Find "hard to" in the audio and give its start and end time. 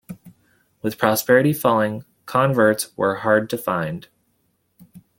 3.17-3.57